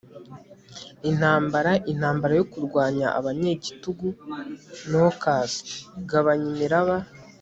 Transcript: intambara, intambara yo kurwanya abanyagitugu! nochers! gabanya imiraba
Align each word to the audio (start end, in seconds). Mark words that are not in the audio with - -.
intambara, 1.09 1.71
intambara 1.91 2.33
yo 2.39 2.45
kurwanya 2.51 3.07
abanyagitugu! 3.19 4.07
nochers! 4.93 5.53
gabanya 6.09 6.45
imiraba 6.55 6.95